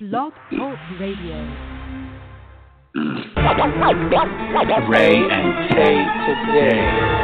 [0.00, 1.38] Blog Talk Radio.
[4.88, 7.23] Rae and Tay today.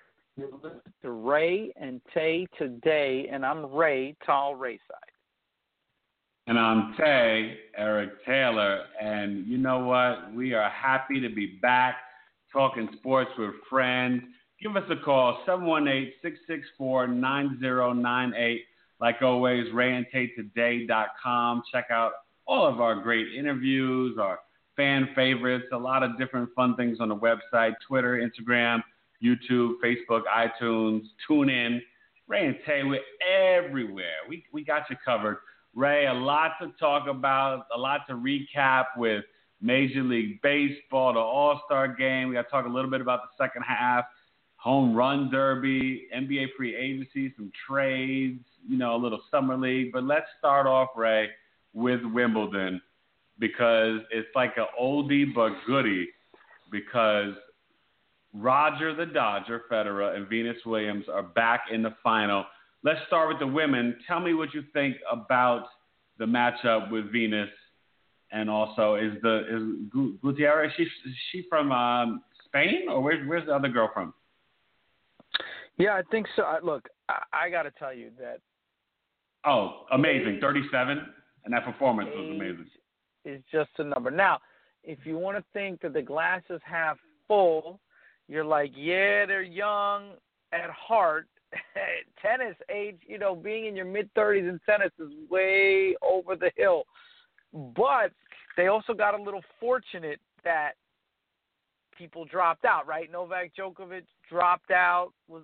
[1.01, 4.79] To Rae and Tay today, and I'm Rae, Tall Rayside.
[6.47, 8.85] And I'm Tay, Eric Taylor.
[8.99, 10.33] And you know what?
[10.33, 11.95] We are happy to be back
[12.51, 14.23] talking sports with friends.
[14.61, 18.61] Give us a call, 718 664 9098.
[18.99, 21.63] Like always, raeandtaytoday.com.
[21.71, 22.11] Check out
[22.47, 24.39] all of our great interviews, our
[24.75, 28.81] fan favorites, a lot of different fun things on the website Twitter, Instagram,
[29.23, 31.03] YouTube, Facebook, iTunes.
[31.27, 31.81] Tune in.
[32.27, 34.19] Rae and Tay, we're everywhere.
[34.29, 35.37] We, we got you covered.
[35.75, 39.23] Rae, a lot to talk about, a lot to recap with
[39.61, 42.29] Major League Baseball, the All Star game.
[42.29, 44.05] We got to talk a little bit about the second half,
[44.55, 49.91] home run derby, NBA free agency, some trades, you know, a little summer league.
[49.91, 51.29] But let's start off, Rae,
[51.73, 52.81] with Wimbledon
[53.39, 56.07] because it's like an oldie but goodie
[56.71, 57.33] because
[58.33, 62.45] Roger the Dodger Federer and Venus Williams are back in the final.
[62.83, 63.97] Let's start with the women.
[64.07, 65.65] Tell me what you think about
[66.17, 67.49] the matchup with Venus,
[68.31, 70.71] and also is the is Gutierrez?
[70.77, 70.89] She is
[71.31, 74.13] she from um, Spain or where's where's the other girl from?
[75.77, 76.43] Yeah, I think so.
[76.43, 78.39] I, look, I, I got to tell you that.
[79.45, 80.39] Oh, amazing!
[80.39, 81.01] Thirty-seven,
[81.45, 82.67] and that performance was amazing.
[83.25, 84.11] Is just a number.
[84.11, 84.39] Now,
[84.83, 86.97] if you want to think that the glass is half
[87.27, 87.79] full,
[88.31, 90.11] you're like, yeah, they're young
[90.53, 91.27] at heart.
[92.21, 96.49] tennis age, you know, being in your mid 30s in tennis is way over the
[96.55, 96.85] hill.
[97.53, 98.13] But
[98.55, 100.71] they also got a little fortunate that
[101.97, 103.11] people dropped out, right?
[103.11, 105.43] Novak Djokovic dropped out with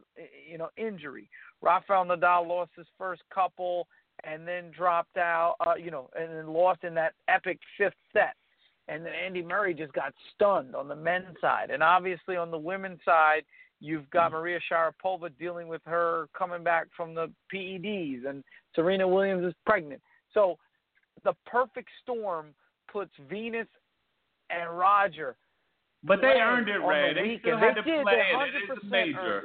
[0.50, 1.30] you know injury.
[1.62, 3.86] Rafael Nadal lost his first couple
[4.24, 8.36] and then dropped out, uh, you know, and then lost in that epic fifth set.
[8.88, 11.72] And then Andy Murray just got stunned on the men's side.
[11.72, 13.42] And obviously on the women's side,
[13.80, 14.36] you've got mm-hmm.
[14.40, 18.44] Maria Sharapova dealing with her coming back from the PEDs, and
[18.76, 20.02] Serena Williams is pregnant.
[20.34, 20.58] So
[21.24, 22.48] the perfect storm
[22.92, 23.68] puts Venus
[24.50, 25.36] and Roger.
[26.04, 27.14] But they earned it, Rae.
[27.14, 28.04] The they still they to did.
[28.04, 28.64] play They it.
[28.70, 29.44] It's a major.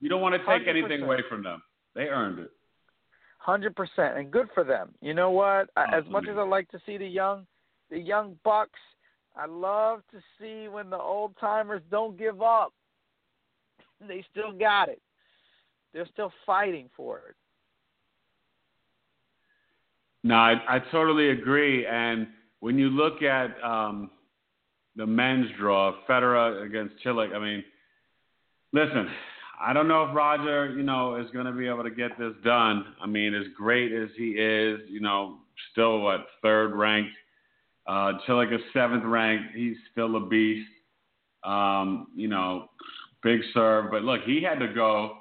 [0.00, 0.68] You don't want to take 100%.
[0.68, 1.62] anything away from them.
[1.94, 2.50] They earned it.
[3.38, 4.94] Hundred percent, and good for them.
[5.00, 5.68] You know what?
[5.76, 7.44] Oh, As much as I like to see the young,
[7.92, 8.80] the young bucks,
[9.36, 12.72] I love to see when the old timers don't give up.
[14.08, 15.00] They still got it.
[15.94, 17.36] They're still fighting for it.
[20.24, 21.86] No, I, I totally agree.
[21.86, 22.26] And
[22.58, 24.10] when you look at um,
[24.96, 27.62] the men's draw, Federer against Cilic, I mean,
[28.72, 29.08] listen,
[29.60, 32.32] I don't know if Roger, you know, is going to be able to get this
[32.42, 32.84] done.
[33.00, 35.38] I mean, as great as he is, you know,
[35.70, 37.12] still what third ranked.
[37.86, 39.54] Uh, is seventh ranked.
[39.54, 40.68] He's still a beast.
[41.44, 42.68] Um, you know,
[43.22, 43.90] big serve.
[43.90, 45.18] But look, he had to go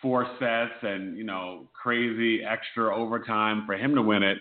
[0.00, 4.38] four sets and you know crazy extra overtime for him to win it.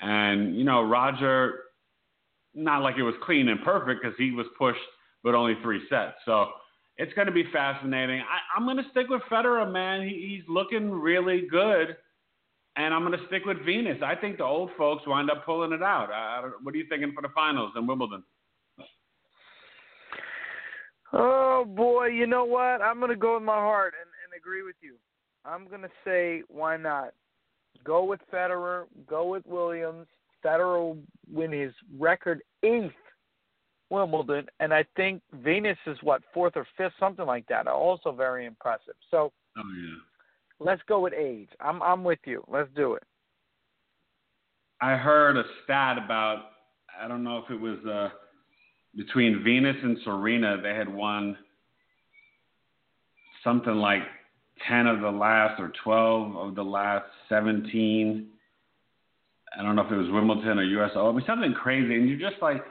[0.00, 1.60] And you know, Roger,
[2.54, 4.78] not like it was clean and perfect because he was pushed,
[5.22, 6.16] but only three sets.
[6.24, 6.46] So
[6.98, 8.20] it's going to be fascinating.
[8.20, 10.02] I, I'm going to stick with Federer, man.
[10.08, 11.96] He, he's looking really good,
[12.76, 13.98] and I'm going to stick with Venus.
[14.04, 16.10] I think the old folks wind up pulling it out.
[16.12, 18.22] I, I don't- what are you thinking for the finals in Wimbledon?
[21.12, 22.82] Oh boy, you know what?
[22.82, 24.96] I'm gonna go with my heart and, and agree with you.
[25.44, 27.12] I'm gonna say why not?
[27.84, 28.84] Go with Federer.
[29.08, 30.06] Go with Williams.
[30.44, 30.98] Federer will
[31.32, 32.92] win his record eighth
[33.88, 37.68] Wimbledon, and I think Venus is what fourth or fifth, something like that.
[37.68, 38.94] Also very impressive.
[39.10, 39.98] So Oh yeah.
[40.58, 41.48] Let's go with age.
[41.60, 42.44] I'm I'm with you.
[42.48, 43.02] Let's do it.
[44.80, 46.50] I heard a stat about
[47.00, 48.08] I don't know if it was uh,
[48.96, 51.36] between Venus and Serena, they had won
[53.44, 54.02] something like
[54.68, 58.28] ten of the last or twelve of the last seventeen.
[59.58, 62.42] I don't know if it was Wimbledon or US Open, something crazy, and you're just
[62.42, 62.62] like,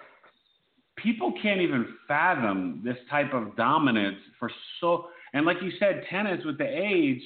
[0.97, 5.07] people can't even fathom this type of dominance for so.
[5.33, 7.21] And like you said, tennis with the age,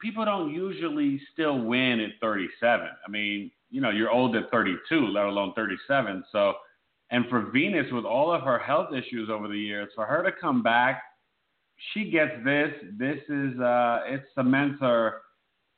[0.00, 2.88] people don't usually still win at 37.
[3.06, 6.24] I mean, you know, you're old at 32, let alone 37.
[6.32, 6.54] So
[7.10, 10.32] And for Venus, with all of her health issues over the years, for her to
[10.32, 11.02] come back,
[11.92, 12.72] she gets this.
[12.98, 15.22] This is uh, it cements her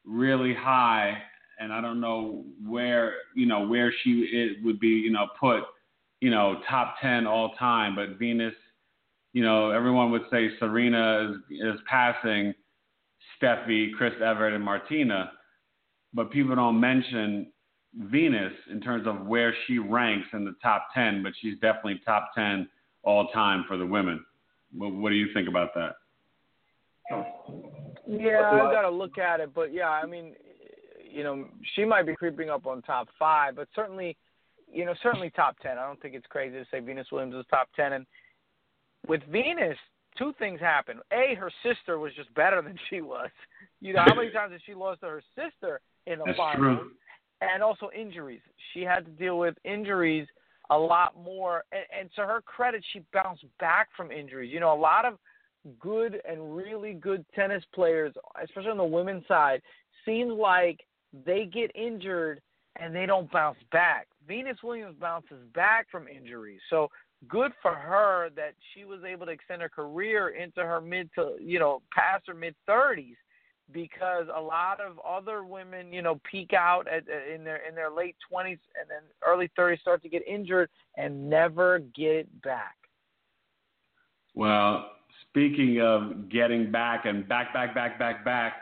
[0.04, 1.16] really high,
[1.60, 5.62] and I don't know where you know where she it would be you know put
[6.20, 8.54] you know top ten all time, but Venus,
[9.32, 12.52] you know everyone would say Serena is is passing
[13.42, 15.32] Steffi, Chris Everett, and Martina,
[16.14, 17.52] but people don't mention
[17.94, 22.30] Venus in terms of where she ranks in the top 10, but she's definitely top
[22.34, 22.68] 10
[23.02, 24.24] all time for the women.
[24.74, 25.96] What, what do you think about that?
[28.06, 30.34] Yeah, I've got to look at it, but yeah, I mean,
[31.10, 34.16] you know, she might be creeping up on top five, but certainly,
[34.72, 35.72] you know, certainly top 10.
[35.72, 37.92] I don't think it's crazy to say Venus Williams is top 10.
[37.92, 38.06] And
[39.06, 39.76] with Venus,
[40.18, 41.00] two things happened.
[41.12, 43.30] A, her sister was just better than she was.
[43.80, 46.78] You know, how many times has she lost to her sister in the That's finals?
[46.80, 46.90] true
[47.42, 48.40] and also injuries.
[48.72, 50.26] She had to deal with injuries
[50.70, 54.50] a lot more, and, and to her credit, she bounced back from injuries.
[54.52, 55.18] You know, a lot of
[55.80, 59.60] good and really good tennis players, especially on the women's side,
[60.04, 60.80] seems like
[61.26, 62.40] they get injured
[62.80, 64.06] and they don't bounce back.
[64.26, 66.88] Venus Williams bounces back from injuries, so
[67.28, 71.36] good for her that she was able to extend her career into her mid to
[71.40, 73.16] you know past her mid 30s
[73.72, 77.90] because a lot of other women, you know, peak out at, in their in their
[77.90, 82.76] late 20s and then early 30s start to get injured and never get back.
[84.34, 84.90] Well,
[85.28, 88.54] speaking of getting back and back, back, back, back, back,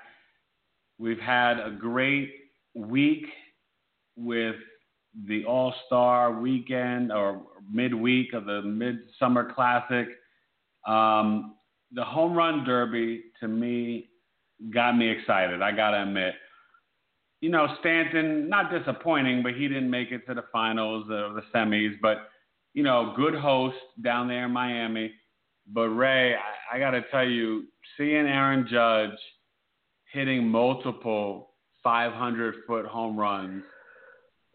[0.98, 2.30] we've had a great
[2.74, 3.26] week
[4.16, 4.56] with
[5.26, 10.08] the All Star weekend or midweek of the Midsummer Classic.
[10.86, 11.56] Um,
[11.92, 14.08] the Home Run Derby, to me,
[14.72, 15.62] got me excited.
[15.62, 16.34] I gotta admit.
[17.40, 21.42] You know, Stanton, not disappointing, but he didn't make it to the finals or the
[21.54, 21.94] semis.
[22.00, 22.28] But
[22.74, 25.12] you know, good host down there in Miami.
[25.66, 27.64] But Rae, I, I gotta tell you,
[27.96, 29.18] seeing Aaron Judge
[30.12, 31.50] hitting multiple
[31.82, 33.62] 500 foot home runs,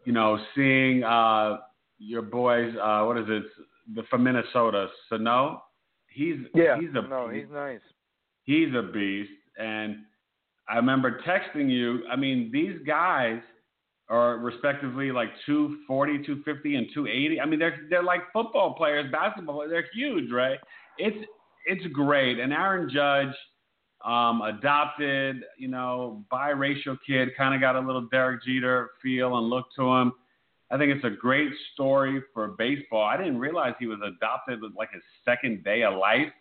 [0.06, 1.58] you know, seeing uh,
[1.98, 3.42] your boys, uh, what is it,
[3.94, 5.62] the from Minnesota, Sano,
[6.08, 7.80] he's yeah, he's a no, he's nice.
[8.44, 9.30] He's a beast.
[9.58, 9.96] And
[10.68, 12.04] I remember texting you.
[12.10, 13.40] I mean, these guys
[14.08, 17.40] are respectively like 240, 250, and 280.
[17.40, 19.56] I mean, they're they're like football players, basketball.
[19.56, 19.70] Players.
[19.72, 20.58] They're huge, right?
[20.98, 21.18] It's
[21.66, 22.38] it's great.
[22.38, 23.34] And Aaron Judge,
[24.06, 29.48] um, adopted, you know, biracial kid, kind of got a little Derek Jeter feel and
[29.48, 30.12] look to him.
[30.70, 33.04] I think it's a great story for baseball.
[33.04, 36.32] I didn't realize he was adopted with like his second day of life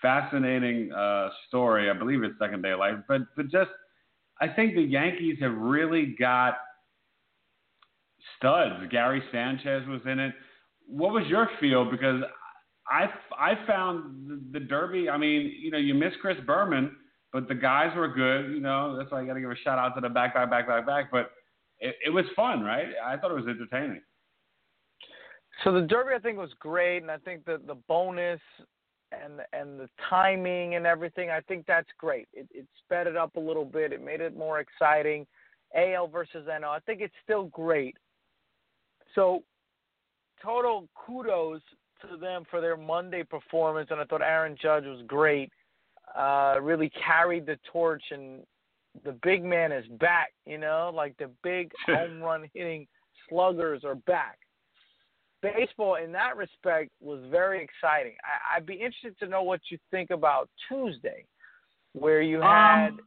[0.00, 1.90] fascinating uh, story.
[1.90, 3.70] I believe it's second day of life, but but just
[4.40, 6.54] I think the Yankees have really got
[8.36, 8.74] studs.
[8.90, 10.34] Gary Sanchez was in it.
[10.86, 11.90] What was your feel?
[11.90, 12.22] Because
[12.90, 13.08] I
[13.38, 15.08] I found the, the Derby.
[15.08, 16.96] I mean, you know, you miss Chris Berman,
[17.32, 18.52] but the guys were good.
[18.52, 20.50] You know, that's why I got to give a shout out to the back, back,
[20.50, 21.10] back, back, back.
[21.10, 21.32] But
[21.78, 22.88] it, it was fun, right?
[23.04, 24.00] I thought it was entertaining.
[25.64, 28.40] So the Derby, I think, was great, and I think that the bonus
[29.12, 31.30] and and the timing and everything.
[31.30, 32.28] I think that's great.
[32.32, 33.92] It, it sped it up a little bit.
[33.92, 35.26] It made it more exciting.
[35.76, 36.68] AL versus NL.
[36.68, 37.96] I think it's still great.
[39.14, 39.42] So,
[40.42, 41.60] total kudos
[42.02, 45.50] to them for their Monday performance, and I thought Aaron Judge was great.
[46.16, 48.40] Uh, really carried the torch, and
[49.04, 50.32] the big man is back.
[50.46, 52.86] You know, like the big home run hitting
[53.28, 54.38] sluggers are back
[55.42, 58.14] baseball in that respect was very exciting.
[58.24, 61.24] I, would be interested to know what you think about Tuesday,
[61.92, 63.00] where you had um,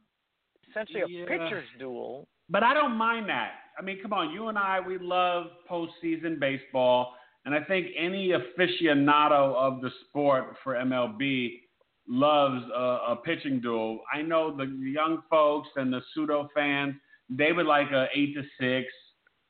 [0.69, 1.25] essentially a yeah.
[1.25, 2.27] pitcher's duel.
[2.49, 3.51] But I don't mind that.
[3.77, 7.13] I mean, come on, you and I, we love postseason baseball,
[7.45, 11.61] and I think any aficionado of the sport for MLB
[12.07, 13.99] loves a, a pitching duel.
[14.13, 16.95] I know the young folks and the pseudo fans,
[17.29, 18.91] they would like a eight to six,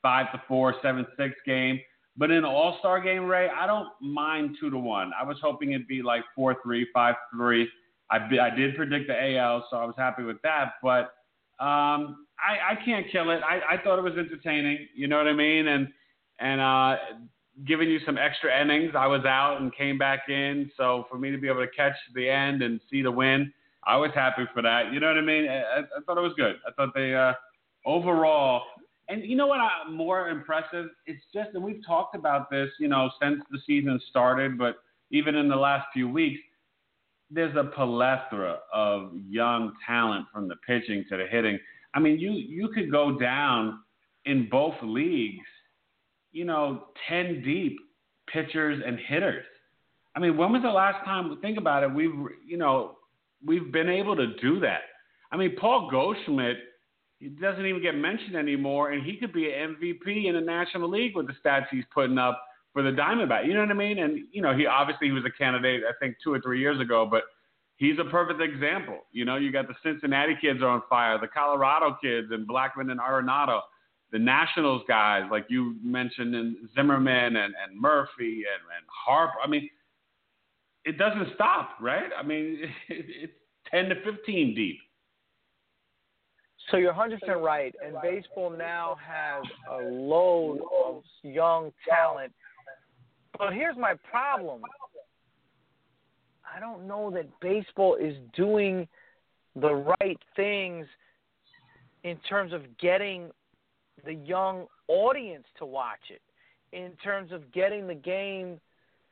[0.00, 1.80] five to four, seven six game.
[2.16, 5.12] But in an All Star game, Rae, I don't mind two to one.
[5.18, 7.68] I was hoping it'd be like four three, five three.
[8.10, 10.74] I I did predict the AL, so I was happy with that.
[10.82, 11.14] But
[11.58, 13.40] um, I I can't kill it.
[13.42, 14.86] I I thought it was entertaining.
[14.94, 15.68] You know what I mean?
[15.68, 15.88] And
[16.38, 16.96] and uh,
[17.66, 18.92] giving you some extra innings.
[18.96, 21.94] I was out and came back in, so for me to be able to catch
[22.14, 23.52] the end and see the win,
[23.84, 24.92] I was happy for that.
[24.92, 25.48] You know what I mean?
[25.48, 26.56] I, I thought it was good.
[26.66, 27.32] I thought they uh,
[27.84, 28.62] overall
[29.08, 29.60] and you know what?
[29.60, 30.86] I'm more impressive.
[31.06, 34.76] It's just, and we've talked about this, you know, since the season started, but
[35.10, 36.40] even in the last few weeks,
[37.30, 41.58] there's a plethora of young talent from the pitching to the hitting.
[41.94, 43.80] I mean, you you could go down
[44.24, 45.44] in both leagues,
[46.32, 47.78] you know, ten deep
[48.32, 49.44] pitchers and hitters.
[50.14, 51.38] I mean, when was the last time?
[51.40, 51.92] Think about it.
[51.92, 52.14] We've
[52.46, 52.96] you know
[53.44, 54.82] we've been able to do that.
[55.30, 56.56] I mean, Paul Goldschmidt
[57.22, 60.90] he doesn't even get mentioned anymore, and he could be an MVP in the National
[60.90, 63.46] League with the stats he's putting up for the Diamondback.
[63.46, 64.00] You know what I mean?
[64.00, 66.80] And you know, he obviously he was a candidate, I think, two or three years
[66.80, 67.22] ago, but
[67.76, 68.98] he's a perfect example.
[69.12, 72.90] You know, you got the Cincinnati kids are on fire, the Colorado kids, and Blackmon
[72.90, 73.60] and Arenado,
[74.12, 79.38] the Nationals guys like you mentioned, and Zimmerman and, and Murphy and, and Harper.
[79.42, 79.68] I mean,
[80.84, 82.10] it doesn't stop, right?
[82.16, 82.70] I mean, it,
[83.22, 83.32] it's
[83.70, 84.78] ten to fifteen deep.
[86.70, 92.32] So you're 100% right, and baseball now has a load of young talent.
[93.36, 94.62] But here's my problem.
[96.54, 98.86] I don't know that baseball is doing
[99.56, 100.86] the right things
[102.04, 103.30] in terms of getting
[104.04, 106.22] the young audience to watch it,
[106.76, 108.60] in terms of getting the game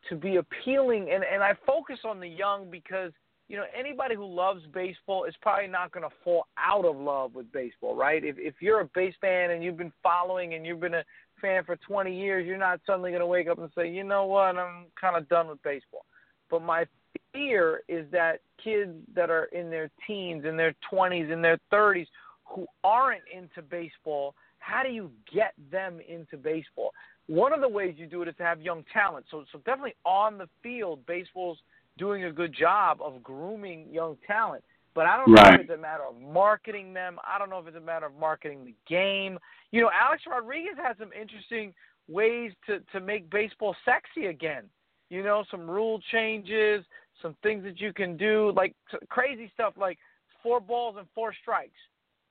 [0.09, 1.11] to be appealing.
[1.12, 3.12] And, and I focus on the young because–
[3.50, 7.35] you know, anybody who loves baseball is probably not going to fall out of love
[7.35, 8.25] with baseball, right?
[8.25, 11.02] If if you're a base fan and you've been following and you've been a
[11.42, 14.25] fan for 20 years, you're not suddenly going to wake up and say, you know
[14.25, 16.04] what, I'm kind of done with baseball.
[16.49, 16.87] But my
[17.32, 22.06] fear is that kids that are in their teens, in their 20s, in their 30s,
[22.44, 26.93] who aren't into baseball, how do you get them into baseball?
[27.26, 29.26] One of the ways you do it is to have young talent.
[29.31, 31.59] So, so definitely on the field, baseball's–
[32.00, 34.64] doing a good job of grooming young talent.
[34.95, 35.50] But I don't right.
[35.50, 37.19] know if it's a matter of marketing them.
[37.23, 39.38] I don't know if it's a matter of marketing the game.
[39.71, 41.73] You know, Alex Rodriguez has some interesting
[42.09, 44.64] ways to to make baseball sexy again.
[45.11, 46.85] You know, some rule changes,
[47.23, 48.75] some things that you can do, like
[49.11, 49.99] crazy stuff like
[50.43, 51.79] four balls and four strikes,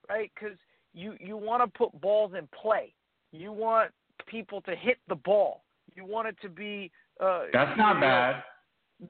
[0.10, 0.30] right?
[0.36, 0.58] Because
[0.94, 2.94] you you want to put balls in play.
[3.32, 3.92] You want
[4.28, 5.64] people to hit the ball.
[5.96, 6.92] You want it to be.
[7.22, 8.44] Uh, That's not bad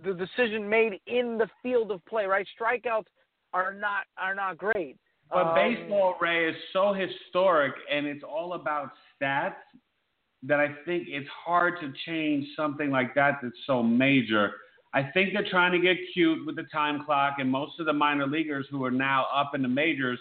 [0.04, 2.48] the decision made in the field of play, right?
[2.60, 3.08] Strikeouts
[3.54, 4.98] are not are not great.
[5.32, 9.56] But um, baseball, Rae, is so historic and it's all about stats
[10.44, 14.52] that I think it's hard to change something like that that's so major.
[14.94, 17.94] I think they're trying to get cute with the time clock, and most of the
[17.94, 20.18] minor leaguers who are now up in the majors,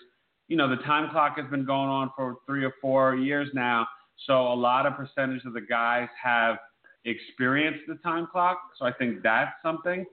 [0.48, 3.86] you know, the time clock has been going on for three or four years now.
[4.26, 6.56] So a lot of percentage of the guys have
[7.04, 8.58] experienced the time clock.
[8.78, 10.04] So I think that's something.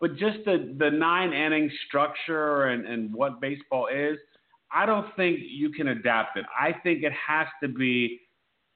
[0.00, 4.16] But just the, the nine inning structure and, and what baseball is,
[4.72, 6.46] I don't think you can adapt it.
[6.58, 8.20] I think it has to be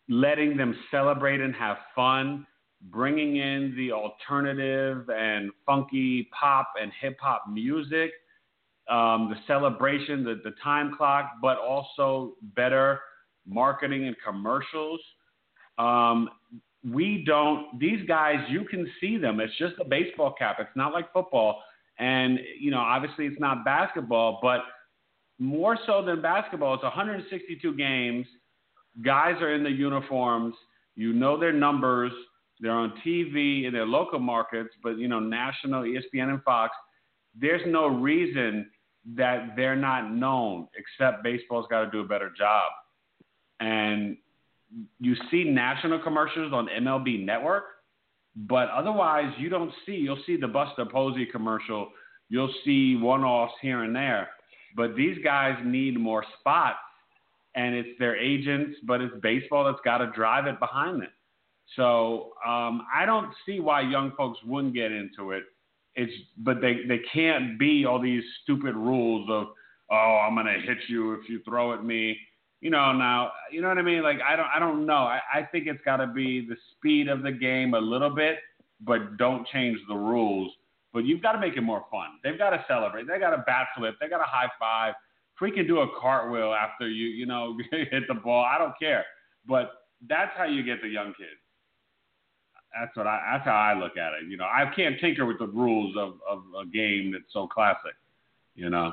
[0.09, 2.47] letting them celebrate and have fun,
[2.91, 8.11] bringing in the alternative and funky pop and hip hop music,
[8.89, 13.01] um, the celebration, the, the time clock, but also better
[13.47, 15.01] marketing and commercials.
[15.79, 16.29] Um,
[16.89, 19.41] we don't these guys you can see them.
[19.41, 20.57] It's just a baseball cap.
[20.61, 21.63] It's not like football.
[21.99, 24.61] And you know obviously it's not basketball but
[25.39, 28.27] more so than basketball it's 162 games.
[29.03, 30.55] Guys are in the uniforms.
[30.95, 32.13] You know their numbers.
[32.61, 36.75] They're on TV in their local markets but you know national ESPN and Fox
[37.39, 38.71] there's no reason
[39.17, 42.71] that they're not known except baseball's got to do a better job
[43.61, 44.17] and
[45.01, 47.65] you see national commercials on MLB Network,
[48.35, 49.93] but otherwise you don't see.
[49.93, 51.91] You'll see the Buster Posey commercial.
[52.29, 54.31] You'll see one-offs here and there,
[54.77, 56.79] but these guys need more spots,
[57.55, 61.11] and it's their agents, but it's baseball that's got to drive it behind them.
[61.77, 65.45] So um, I don't see why young folks wouldn't get into it.
[65.97, 69.49] It's but they they can't be all these stupid rules of
[69.91, 72.19] oh I'm gonna hit you if you throw at me
[72.65, 74.03] you know, now, you know what I mean?
[74.03, 74.95] Like, I don't, I don't know.
[74.95, 78.39] I, I think it's got to be the speed of the game a little bit,
[78.81, 80.51] but don't change the rules.
[80.95, 82.07] But you've got to make it more fun.
[82.23, 83.07] They've got to celebrate.
[83.07, 83.97] They got a bat flip.
[84.01, 84.95] They got a high five.
[85.39, 88.43] Freaking do a cartwheel after you, you know, hit the ball.
[88.43, 89.05] I don't care.
[89.47, 89.73] But
[90.09, 91.37] that's how you get the young kids.
[92.79, 93.21] That's what I.
[93.33, 94.29] That's how I look at it.
[94.29, 97.95] You know, I can't tinker with the rules of of a game that's so classic.
[98.55, 98.93] You know.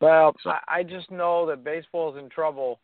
[0.00, 0.50] Well, so.
[0.50, 2.80] I, I just know that baseball is in trouble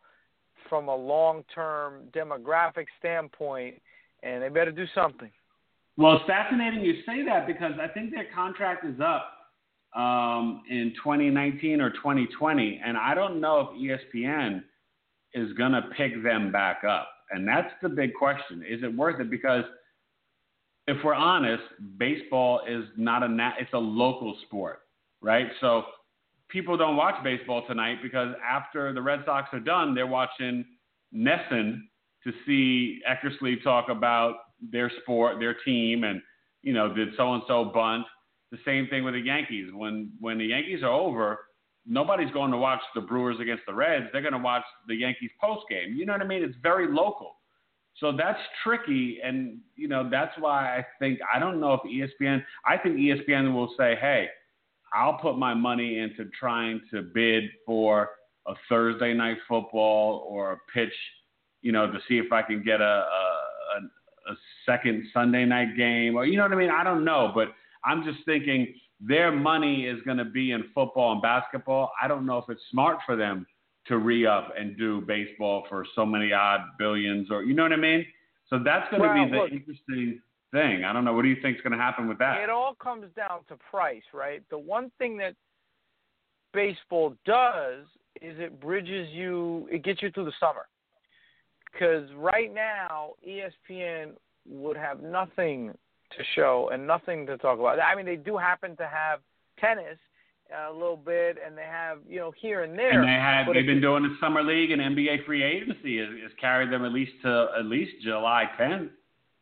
[0.69, 3.81] from a long-term demographic standpoint,
[4.23, 5.31] and they better do something.
[5.97, 9.43] Well, it's fascinating you say that because I think their contract is up
[9.95, 14.63] um, in 2019 or 2020, and I don't know if ESPN
[15.35, 17.09] is going to pick them back up.
[17.33, 18.63] And that's the big question.
[18.69, 19.31] Is it worth it?
[19.31, 19.65] Because
[20.87, 21.63] if we're honest,
[21.97, 24.81] baseball is not a na- it's a local sport,
[25.21, 25.47] right?
[25.61, 25.85] So
[26.49, 30.65] people don't watch baseball tonight because after the Red Sox are done, they're watching
[31.15, 31.81] NESN
[32.25, 34.35] to see Eckersley talk about
[34.71, 36.21] their sport, their team, and
[36.63, 38.05] you know, did so and so bunt.
[38.51, 39.71] The same thing with the Yankees.
[39.73, 41.39] When when the Yankees are over,
[41.87, 44.07] nobody's going to watch the Brewers against the Reds.
[44.13, 45.95] They're going to watch the Yankees post game.
[45.97, 46.43] You know what I mean?
[46.43, 47.37] It's very local.
[47.99, 52.43] So that's tricky, and you know that's why I think I don't know if ESPN.
[52.67, 54.29] I think ESPN will say, "Hey,
[54.95, 58.11] I'll put my money into trying to bid for
[58.47, 60.93] a Thursday night football or a pitch,
[61.61, 63.81] you know, to see if I can get a, a,
[64.33, 64.35] a
[64.67, 66.71] second Sunday night game, or you know what I mean.
[66.71, 67.49] I don't know, but
[67.85, 68.75] I'm just thinking
[69.07, 71.93] their money is going to be in football and basketball.
[72.01, 73.47] I don't know if it's smart for them
[73.87, 77.73] to re up and do baseball for so many odd billions, or you know what
[77.73, 78.07] I mean.
[78.49, 80.21] So that's going to well, be the look, interesting
[80.53, 80.85] thing.
[80.85, 81.15] I don't know.
[81.15, 82.41] What do you think is going to happen with that?
[82.41, 84.43] It all comes down to price, right?
[84.51, 85.35] The one thing that
[86.53, 87.85] baseball does
[88.21, 90.67] is it bridges you, it gets you through the summer.
[91.73, 94.13] Because right now, ESPN
[94.47, 95.73] would have nothing
[96.17, 97.79] to show and nothing to talk about.
[97.81, 99.21] I mean, they do happen to have
[99.59, 99.99] tennis
[100.53, 103.01] uh, a little bit, and they have you know here and there.
[103.01, 106.33] And they have they've been doing the summer league and NBA free agency has, has
[106.41, 108.91] carried them at least to at least July 10th.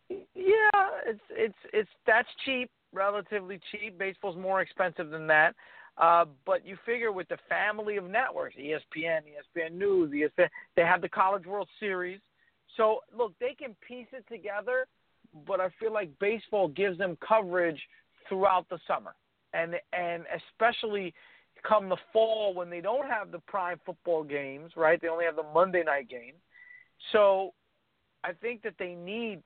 [0.09, 0.71] Yeah,
[1.07, 3.99] it's it's it's that's cheap, relatively cheap.
[3.99, 5.55] Baseball's more expensive than that.
[5.99, 11.03] Uh, but you figure with the family of networks, ESPN, ESPN News, ESPN, they have
[11.03, 12.21] the College World Series.
[12.77, 14.87] So look, they can piece it together
[15.47, 17.81] but I feel like baseball gives them coverage
[18.29, 19.15] throughout the summer,
[19.53, 21.15] and and especially
[21.67, 25.01] come the fall when they don't have the prime football games, right?
[25.01, 26.35] They only have the Monday night game.
[27.13, 27.53] So
[28.25, 29.43] I think that they need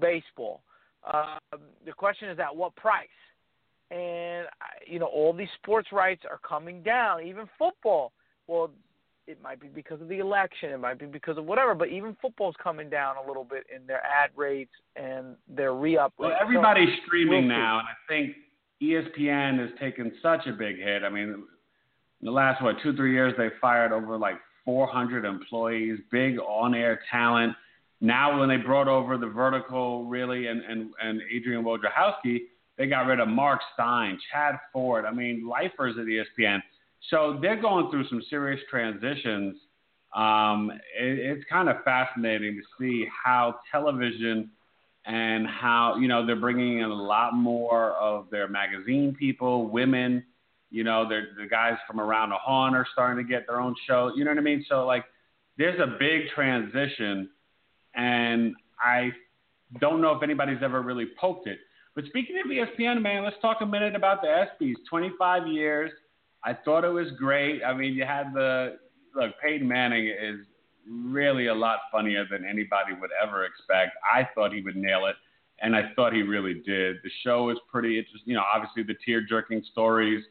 [0.00, 0.62] baseball.
[1.06, 1.38] Uh,
[1.84, 3.08] the question is at what price?
[3.90, 4.46] And
[4.86, 7.24] you know, all these sports rights are coming down.
[7.24, 8.12] Even football.
[8.48, 8.70] Well,
[9.26, 12.16] it might be because of the election, it might be because of whatever, but even
[12.22, 16.12] football's coming down a little bit in their ad rates and their re-up.
[16.18, 16.40] Well, rates.
[16.42, 18.36] everybody's so, streaming we'll now, and I think
[18.82, 21.02] ESPN has taken such a big hit.
[21.02, 21.44] I mean, in
[22.22, 27.54] the last what two three years, they fired over like 400 employees, big on-air talent.
[28.00, 32.42] Now, when they brought over the vertical, really, and and and Adrian Wojnarowski,
[32.78, 35.04] they got rid of Marc Stein, Chad Ford.
[35.04, 36.60] I mean, lifers at ESPN
[37.10, 39.56] so they're going through some serious transitions.
[40.14, 44.50] Um, it, it's kind of fascinating to see how television
[45.04, 50.24] and how you know they're bringing in a lot more of their magazine people, women.
[50.70, 54.12] You know, the guys from around the horn are starting to get their own show.
[54.16, 54.64] You know what I mean?
[54.68, 55.04] So like,
[55.56, 57.30] there's a big transition,
[57.94, 59.12] and I
[59.80, 61.58] don't know if anybody's ever really poked it.
[61.94, 64.74] But speaking of ESPN, man, let's talk a minute about the ESPYS.
[64.90, 65.90] 25 years.
[66.46, 67.62] I thought it was great.
[67.64, 68.78] I mean, you had the
[69.16, 69.32] look.
[69.42, 70.46] Peyton Manning is
[70.88, 73.96] really a lot funnier than anybody would ever expect.
[74.04, 75.16] I thought he would nail it,
[75.60, 76.98] and I thought he really did.
[77.02, 78.30] The show was pretty interesting.
[78.30, 80.24] You know, obviously the tear-jerking stories.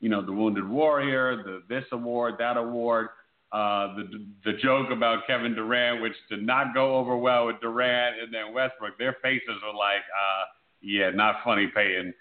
[0.00, 3.08] You know, the Wounded Warrior, the this award, that award.
[3.52, 8.16] Uh, the the joke about Kevin Durant, which did not go over well with Durant
[8.20, 8.98] and then Westbrook.
[8.98, 10.44] Their faces were like, uh,
[10.80, 12.12] yeah, not funny, Peyton.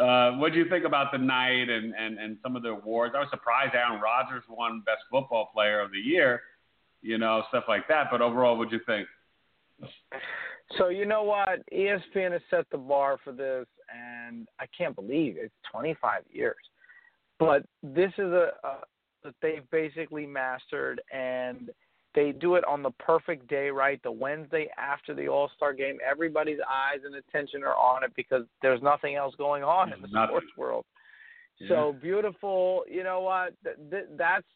[0.00, 3.14] Uh, what do you think about the night and, and, and some of the awards?
[3.16, 6.40] I was surprised Aaron Rodgers won Best Football Player of the Year,
[7.02, 8.06] you know, stuff like that.
[8.10, 9.06] But overall, what do you think?
[10.78, 11.60] So you know what?
[11.72, 16.56] ESPN has set the bar for this, and I can't believe it's 25 years.
[17.38, 18.76] But this is a, a
[19.22, 21.70] that they've basically mastered, and–
[22.14, 24.02] they do it on the perfect day, right?
[24.02, 28.44] The Wednesday after the All Star game, everybody's eyes and attention are on it because
[28.62, 30.28] there's nothing else going on in the nothing.
[30.28, 30.84] sports world.
[31.58, 31.68] Yeah.
[31.68, 32.84] So beautiful.
[32.90, 33.54] You know what?
[34.16, 34.46] That's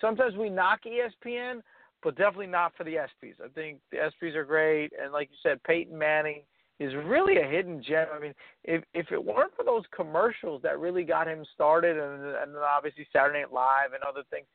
[0.00, 1.60] sometimes we knock ESPN,
[2.02, 3.34] but definitely not for the ESPYS.
[3.44, 6.42] I think the ESPYS are great, and like you said, Peyton Manning
[6.78, 8.06] is really a hidden gem.
[8.14, 12.22] I mean, if if it weren't for those commercials that really got him started, and
[12.24, 14.46] and then obviously Saturday Night Live and other things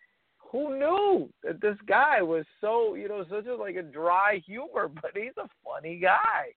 [0.55, 4.89] who knew that this guy was so you know such a like a dry humor,
[5.01, 6.53] but he's a funny guy.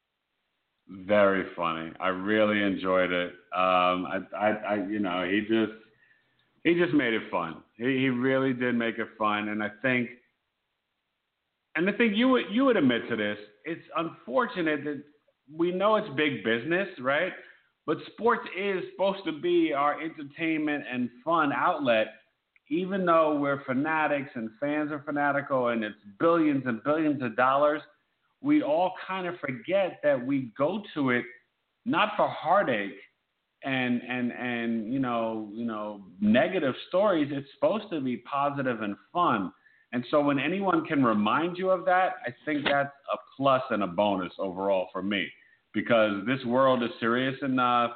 [0.89, 1.93] Very funny.
[2.01, 3.33] I really enjoyed it.
[3.55, 5.73] Um, I, I, I, you know, he just
[6.63, 7.57] he just made it fun.
[7.77, 10.11] He, he really did make it fun, and I think,
[11.75, 13.37] and I think you would you would admit to this.
[13.65, 15.03] It's unfortunate that
[15.53, 17.33] we know it's big business, right?
[17.85, 22.18] But sports is supposed to be our entertainment and fun outlet
[22.71, 27.83] even though we're fanatics and fans are fanatical and it's billions and billions of dollars,
[28.41, 31.25] we all kind of forget that we go to it
[31.85, 32.99] not for heartache
[33.65, 37.29] and and and you know you know negative stories.
[37.33, 39.53] It's supposed to be positive and fun.
[39.93, 43.83] And so when anyone can remind you of that, I think that's a plus and
[43.83, 45.27] a bonus overall for me
[45.73, 47.93] because this world is serious enough.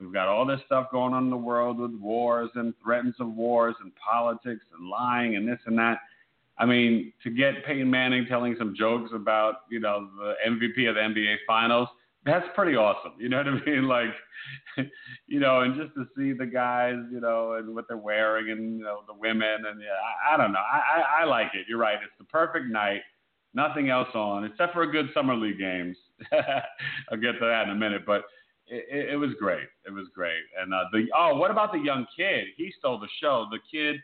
[0.00, 3.34] We've got all this stuff going on in the world with wars and threats of
[3.34, 5.98] wars and politics and lying and this and that.
[6.56, 10.96] I mean, to get Peyton Manning telling some jokes about, you know, the MVP of
[10.96, 11.88] the NBA Finals,
[12.24, 13.12] that's pretty awesome.
[13.18, 13.88] You know what I mean?
[13.88, 14.10] Like,
[15.26, 18.78] you know, and just to see the guys, you know, and what they're wearing, and
[18.78, 19.96] you know, the women, and yeah,
[20.30, 20.58] I, I don't know.
[20.58, 21.66] I, I I like it.
[21.68, 21.98] You're right.
[22.02, 23.02] It's the perfect night.
[23.54, 25.96] Nothing else on except for a good summer league games.
[26.32, 28.24] I'll get to that in a minute, but
[28.70, 29.68] it, it, was great.
[29.86, 30.42] It was great.
[30.60, 32.46] And uh, the oh, what about the young kid?
[32.56, 33.46] He stole the show.
[33.50, 34.00] The kid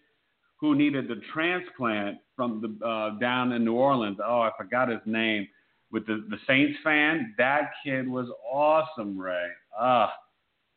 [0.56, 4.18] who needed the transplant from the uh, down in New Orleans.
[4.24, 5.46] Oh, I forgot his name.
[5.90, 9.46] With the the Saints fan, that kid was awesome, Ray.
[9.78, 10.12] Ah,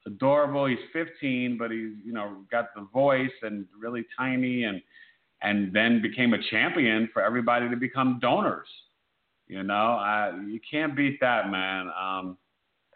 [0.05, 0.65] adorable.
[0.65, 4.81] He's 15, but he's you know got the voice and really tiny, and
[5.41, 8.67] and then became a champion for everybody to become donors.
[9.47, 11.89] You know, I, you can't beat that, man.
[11.97, 12.37] Um,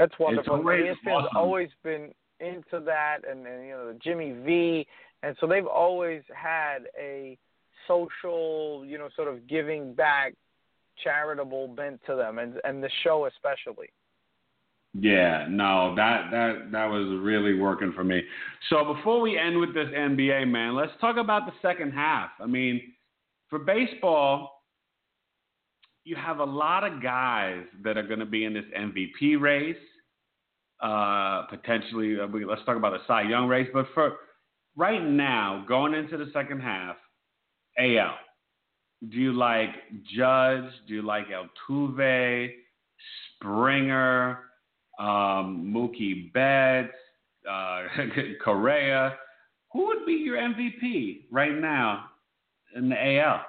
[0.02, 0.56] That's wonderful.
[0.56, 1.38] Always ESPN's awesome.
[1.38, 4.88] always been into that, and, and you know the Jimmy V,
[5.22, 7.38] and so they've always had a
[7.88, 10.34] social, you know, sort of giving back,
[11.04, 13.90] charitable bent to them, and and the show especially.
[15.00, 18.24] Yeah, no, that that that was really working for me.
[18.72, 22.32] So before we end with this NBA, man, let's talk about the second half.
[22.40, 22.82] I mean,
[23.52, 24.64] for baseball,
[26.06, 29.78] you have a lot of guys that are going to be in this MVP race.
[30.82, 33.70] Uh, potentially, uh, we, let's talk about the Cy Young race.
[33.74, 34.13] But for
[34.76, 36.96] right now, going into the second half,
[37.78, 38.15] AL.
[39.10, 39.70] Do you like
[40.15, 40.72] Judge?
[40.88, 42.52] Do you like Altuve,
[43.36, 44.39] Springer?
[45.02, 46.94] um, Mookie Betts,
[47.50, 47.84] uh,
[48.44, 49.17] Correa.
[49.74, 52.06] Who would be your MVP right now
[52.76, 53.46] in the AL?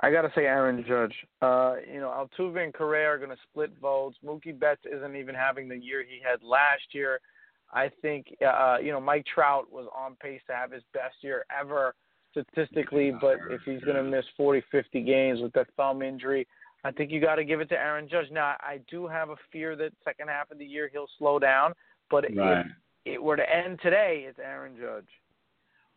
[0.00, 1.14] I gotta say Aaron Judge.
[1.42, 4.16] Uh, you know, Altuve and Correa are gonna split votes.
[4.24, 7.20] Mookie Betts isn't even having the year he had last year.
[7.72, 11.44] I think uh, you know Mike Trout was on pace to have his best year
[11.58, 11.94] ever
[12.30, 16.46] statistically, but if he's gonna miss 40, 50 games with that thumb injury,
[16.84, 18.30] I think you got to give it to Aaron Judge.
[18.30, 21.72] Now, I do have a fear that second half of the year he'll slow down,
[22.10, 22.64] but Right.
[23.04, 25.08] if it were to end today, it's Aaron Judge.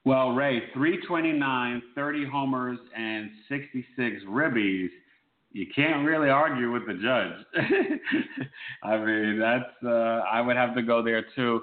[0.03, 4.89] Well, Rae, 329, 30 homers, and 66 ribbies.
[5.51, 7.99] You can't really argue with the judge.
[8.83, 11.61] I mean, that's, uh, I would have to go there too.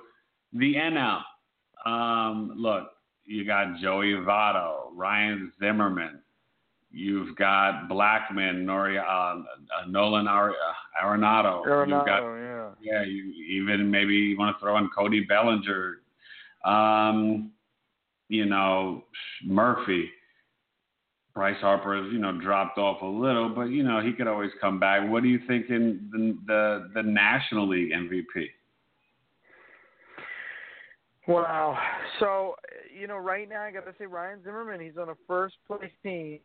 [0.53, 1.22] The NL.
[1.85, 2.90] Um, look,
[3.24, 6.20] you got Joey Votto, Ryan Zimmerman.
[6.90, 11.64] You've got Blackmon, Nori, uh, uh, Nolan Ar- uh, Arenado.
[11.64, 13.05] You've got Arenado, yeah, yeah.
[13.05, 15.98] you even maybe you want to throw in Cody Bellinger,
[16.64, 17.53] um,
[18.29, 19.05] you know,
[19.45, 20.11] Murphy.
[21.35, 24.51] Bryce Harper has, you know, dropped off a little, but you know he could always
[24.61, 25.09] come back.
[25.09, 28.49] What do you think in the the, the National League MVP?
[31.29, 31.79] Wow.
[32.19, 32.55] So,
[32.99, 35.91] you know, right now I got to say Ryan Zimmerman, he's on a first place
[36.03, 36.41] team.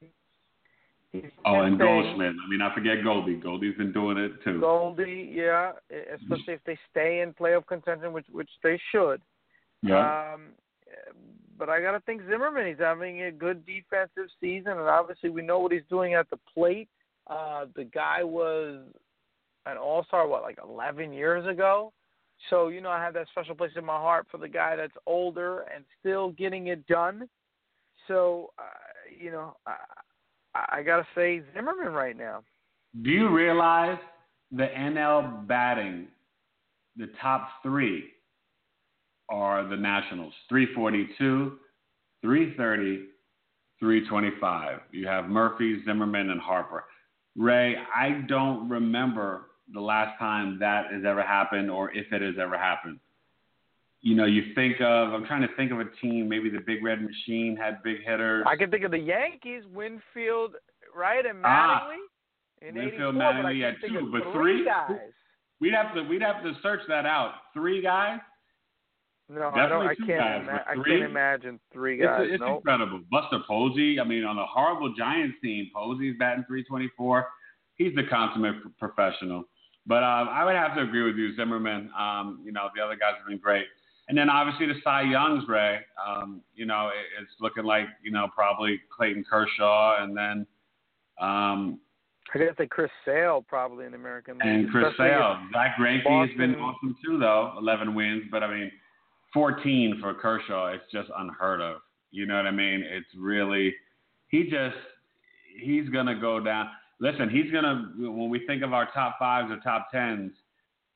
[1.13, 2.33] He's Oh, and 10 Goldschmidt.
[2.45, 3.35] I mean, I forget Goldie.
[3.35, 4.59] Goldie's been doing it too.
[4.59, 5.71] Goldie, yeah,
[6.15, 9.21] especially if they stay in playoff contention, which which they should.
[9.81, 10.33] yeah.
[10.33, 10.47] Um,
[11.57, 12.67] but I got to think Zimmerman.
[12.67, 16.39] He's having a good defensive season, and obviously we know what he's doing at the
[16.53, 16.89] plate.
[17.27, 18.81] Uh, the guy was
[19.65, 21.93] an All Star, what, like 11 years ago.
[22.49, 24.93] So you know, I have that special place in my heart for the guy that's
[25.05, 27.29] older and still getting it done.
[28.07, 28.63] So uh,
[29.17, 32.43] you know, I, I got to say Zimmerman right now.
[33.01, 33.97] Do you realize
[34.51, 36.07] the NL batting,
[36.95, 38.05] the top three
[39.29, 41.57] are the Nationals 342,
[42.21, 43.05] 330,
[43.79, 44.79] 325.
[44.91, 46.85] You have Murphy, Zimmerman, and Harper.
[47.35, 52.35] Rae, I don't remember the last time that has ever happened or if it has
[52.39, 52.99] ever happened.
[54.01, 56.83] You know, you think of, I'm trying to think of a team, maybe the Big
[56.83, 58.43] Red Machine had big hitters.
[58.47, 60.55] I can think of the Yankees, Winfield,
[60.95, 62.67] right, and Ah, Mattingly.
[62.69, 64.65] in Winfield, 84, Mattingly had two, but three three?
[64.65, 64.97] guys.
[65.61, 67.35] We'd have to we'd have to search that out.
[67.53, 68.19] Three guys?
[69.33, 69.87] No, I don't.
[69.87, 70.07] I can't.
[70.07, 72.27] guys, Ima- I can't imagine three It's, guys.
[72.29, 72.57] it's no.
[72.57, 73.01] incredible.
[73.09, 77.27] Buster Posey, I mean, on a horrible Giants team, Posey's batting 324.
[77.75, 79.43] He's the consummate professional.
[79.85, 81.89] But um, I would have to agree with you, Zimmerman.
[81.97, 83.65] Um, you know, the other guys have been great.
[84.07, 85.79] And then obviously the Cy Youngs, Rae.
[86.05, 90.45] Um, you know, it, it's looking like, you know, probably Clayton Kershaw and then
[91.19, 91.79] um,
[92.33, 94.47] I gotta say Chris Sale probably in the American League.
[94.47, 95.39] and Chris Sale.
[95.53, 97.53] Zach Greinke has been awesome too, though.
[97.59, 98.71] 11 wins, but I mean,
[99.33, 100.67] 14 for Kershaw.
[100.67, 101.77] It's just unheard of.
[102.11, 102.83] You know what I mean?
[102.87, 103.73] It's really
[104.27, 104.75] he just
[105.59, 106.69] he's gonna go down.
[106.99, 110.31] Listen, he's gonna when we think of our top fives or top tens,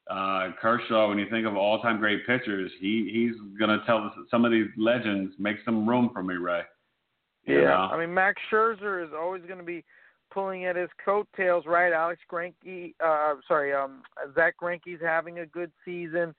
[0.10, 1.10] uh, Kershaw.
[1.10, 5.34] When you think of all-time great pitchers, he he's gonna tell some of these legends
[5.40, 6.62] make some room for me, Rae.
[7.46, 7.90] You yeah, know?
[7.92, 9.84] I mean Max Scherzer is always going to be
[10.32, 11.94] pulling at his coattails, right?
[11.94, 14.04] Alex Greinke, uh, sorry, um,
[14.36, 16.36] Zach Greinke's having a good season,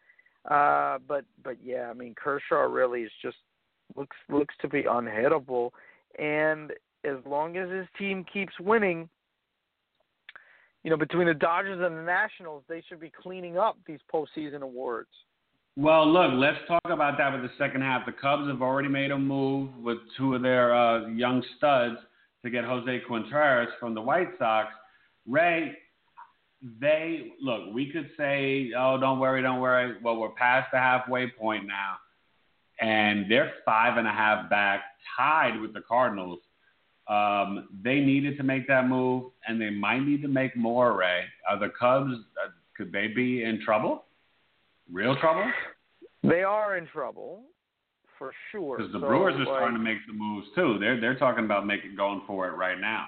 [0.50, 3.36] uh, but but yeah, I mean Kershaw really is just
[3.96, 5.70] looks looks to be unhittable,
[6.18, 6.72] and
[7.04, 9.08] as long as his team keeps winning,
[10.82, 14.62] you know, between the Dodgers and the Nationals, they should be cleaning up these postseason
[14.62, 15.10] awards.
[15.76, 18.04] Well, look, let's talk about that with the second half.
[18.04, 21.96] The Cubs have already made a move with two of their uh, young studs
[22.42, 24.70] to get Jose Quintreras from the White Sox.
[25.28, 25.76] Rae,
[26.80, 27.72] they look.
[27.72, 31.96] We could say, "Oh, don't worry, don't worry." Well, we're past the halfway point now,
[32.80, 34.82] and they're five and a half back,
[35.16, 36.40] tied with the Cardinals.
[37.06, 40.96] Um, they needed to make that move, and they might need to make more.
[40.96, 42.12] Rae, are the Cubs?
[42.12, 44.04] Uh, could they be in trouble?
[44.92, 45.50] Real trouble?
[46.22, 47.42] They are in trouble,
[48.18, 48.78] for sure.
[48.78, 50.78] Because the so, Brewers are like, starting to make some moves too.
[50.80, 53.06] They're they're talking about making going for it right now.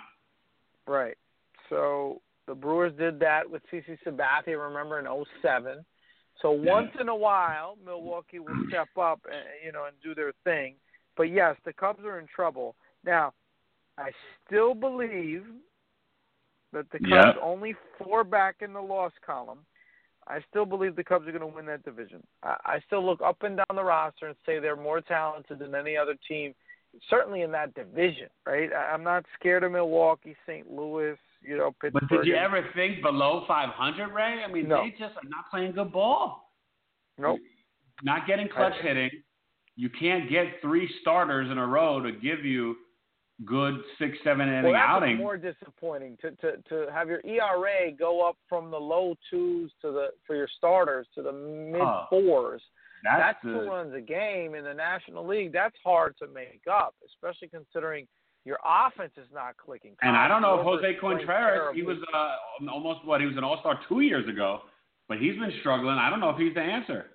[0.87, 1.17] Right.
[1.69, 5.07] So the Brewers did that with CC Sabathia, remember in
[5.41, 5.85] '07.
[6.43, 10.33] So once in a while, Milwaukee will step up, and, you know, and do their
[10.43, 10.75] thing.
[11.17, 13.35] But yes, the Cubs are in trouble now.
[13.97, 14.11] I
[14.45, 15.45] still believe
[16.73, 17.37] that the Cubs Yep.
[17.41, 19.65] only four back in the loss column.
[20.27, 22.21] I still believe the Cubs are going to win that division.
[22.43, 25.77] I, I still look up and down the roster and say they're more talented than
[25.77, 26.53] any other team,
[27.09, 28.29] certainly in that division.
[28.45, 28.73] Right?
[28.73, 30.69] I, I'm not scared of Milwaukee, St.
[30.69, 32.03] Louis, you know, Pittsburgh.
[32.09, 34.43] But did you ever think below 500, Rae?
[34.47, 34.83] I mean, No.
[34.83, 36.51] they just are not playing good ball.
[37.19, 37.39] Nope.
[38.03, 39.11] Not getting clutch I- hitting.
[39.77, 42.77] You can't get three starters in a row to give you
[43.47, 45.17] good six, seven inning Well, that's outing.
[45.17, 49.91] more disappointing to, to to have your ERA go up from the low twos to
[49.93, 52.63] the for your starters to the mid Oh, fours.
[53.03, 55.53] That's, That's two the, runs a game in the National League.
[55.55, 58.07] That's hard to make up, especially considering
[58.45, 59.93] your offense is not clicking.
[60.03, 63.45] and I don't know if Jose Contreras, he was uh, almost what he was an
[63.45, 64.61] All Star two years ago,
[65.09, 65.97] but he's been struggling.
[65.97, 67.07] I don't know if he's the answer.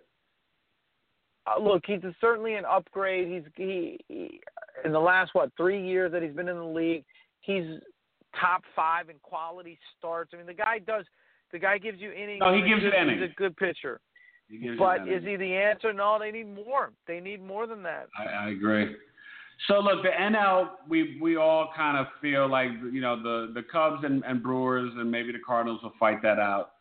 [1.48, 3.28] Uh, look, he's a, certainly an upgrade.
[3.28, 4.40] He's he, he
[4.84, 7.04] in the last what three years that he's been in the league,
[7.42, 7.66] he's
[8.40, 10.32] top five in quality starts.
[10.34, 11.06] I mean, the guy does.
[11.52, 12.42] The guy gives you innings.
[12.42, 13.22] No, he gives you innings.
[13.22, 14.00] He's a good pitcher.
[14.78, 15.94] But is he the answer?
[15.94, 16.92] No, they need more.
[17.08, 18.08] They need more than that.
[18.18, 18.96] I, I agree.
[19.68, 23.64] So look, the NL, we we all kind of feel like you know the the
[23.64, 26.72] Cubs and, and Brewers and maybe the Cardinals will fight that out.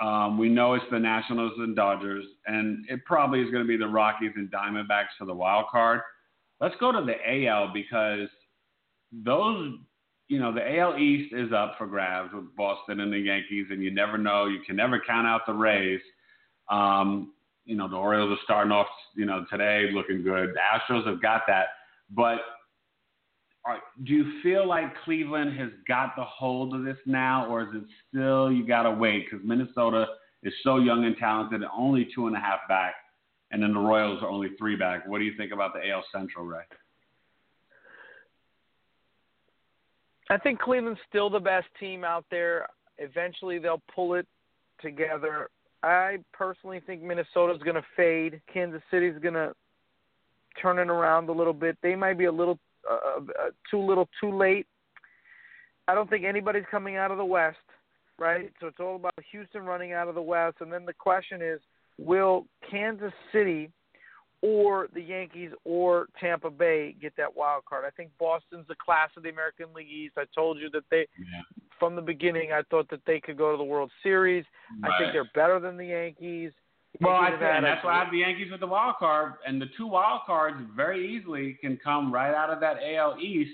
[0.00, 3.78] Um, we know it's the Nationals and Dodgers, and it probably is going to be
[3.78, 6.00] the Rockies and Diamondbacks for the wild card.
[6.60, 8.28] Let's go to the AL because
[9.12, 9.74] those,
[10.28, 13.82] you know, the AL East is up for grabs with Boston and the Yankees, and
[13.82, 14.46] you never know.
[14.46, 16.00] You can never count out the Rays.
[16.70, 17.32] Um,
[17.64, 20.50] you know, the Orioles are starting off, you know, today looking good.
[20.54, 21.66] The Astros have got that.
[22.10, 22.38] But
[23.64, 27.68] are, do you feel like Cleveland has got the hold of this now, or is
[27.74, 30.06] it still you got to wait because Minnesota
[30.42, 32.94] is so young and talented, and only two and a half back,
[33.50, 35.06] and then the Royals are only three back.
[35.08, 36.62] What do you think about the AL Central, Rae?
[40.30, 42.68] I think Cleveland's still the best team out there.
[42.98, 44.26] Eventually, they'll pull it
[44.80, 45.50] together.
[45.82, 48.40] I personally think Minnesota's going to fade.
[48.52, 49.54] Kansas City's going to
[50.60, 51.76] turn it around a little bit.
[51.82, 52.58] They might be a little
[52.90, 54.66] uh, uh, too little, too late.
[55.88, 57.58] I don't think anybody's coming out of the West,
[58.18, 58.52] right?
[58.60, 61.60] So it's all about Houston running out of the West, and then the question is,
[61.98, 63.70] will Kansas City
[64.42, 67.84] or the Yankees or Tampa Bay get that wild card?
[67.86, 70.14] I think Boston's the class of the American League East.
[70.18, 71.42] I told you that they, Yeah.
[71.78, 74.44] from the beginning, I thought that they could go to the World Series.
[74.82, 76.52] I think they're better than the Yankees.
[77.00, 78.66] Well, I Yankees think have and had that's why I have the Yankees with the
[78.66, 82.76] wild card, and the two wild cards very easily can come right out of that
[82.82, 83.52] AL East.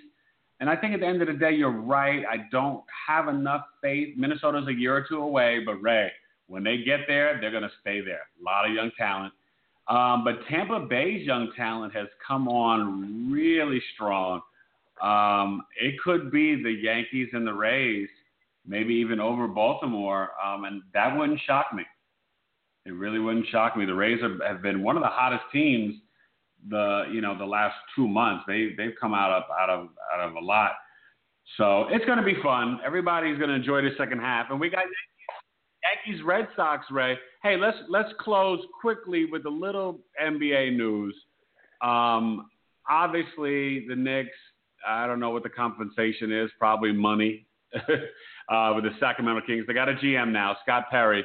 [0.60, 2.24] And I think at the end of the day, you're right.
[2.30, 4.16] I don't have enough faith.
[4.16, 6.12] Minnesota's a year or two away, but Rae,
[6.46, 8.20] when they get there, they're going to stay there.
[8.40, 9.32] A lot of young talent.
[9.88, 14.40] Um, but Tampa Bay's young talent has come on really strong.
[15.02, 18.08] Um, it could be the Yankees and the Rays,
[18.64, 21.82] maybe even over Baltimore, um, and that wouldn't shock me.
[22.84, 23.84] It really wouldn't shock me.
[23.84, 25.94] The Rays have, have been one of the hottest teams
[26.68, 28.44] the you know the last two months.
[28.46, 30.72] They they've come out of out of out of a lot.
[31.56, 32.78] So it's going to be fun.
[32.84, 36.86] Everybody's going to enjoy the second half, and we got Yankees, Yankees Red Sox.
[36.90, 41.14] Rae, hey, let's let's close quickly with a little NBA news.
[41.82, 42.48] Um,
[42.88, 44.36] obviously, the Knicks
[44.86, 46.50] I don't know what the compensation is.
[46.58, 47.46] Probably money.
[47.74, 51.24] uh, with the Sacramento Kings, they got a GM now, Scott Perry.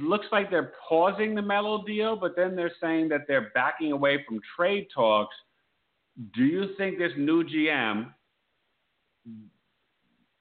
[0.00, 4.24] Looks like they're pausing the Melo deal, but then they're saying that they're backing away
[4.26, 5.34] from trade talks.
[6.34, 8.12] Do you think this new GM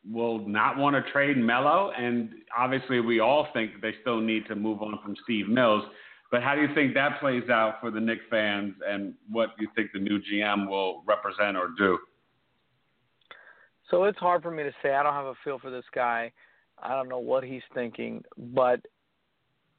[0.09, 1.91] will not want to trade Melo?
[1.91, 5.83] And obviously, we all think they still need to move on from Steve Mills.
[6.31, 9.63] But how do you think that plays out for the Knicks fans, and what do
[9.63, 11.97] you think the new GM will represent or do?
[13.91, 14.93] So it's hard for me to say.
[14.93, 16.31] I don't have a feel for this guy.
[16.81, 18.81] I don't know what he's thinking, but